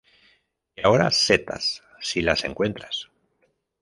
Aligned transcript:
Y 0.75 0.81
ahora 0.83 1.11
setas 1.11 1.83
si 1.99 2.21
las 2.23 2.43
encuentras. 2.43 3.11